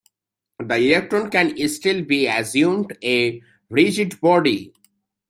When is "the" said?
0.57-0.77